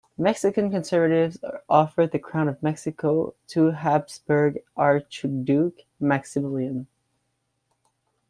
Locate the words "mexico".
2.63-3.35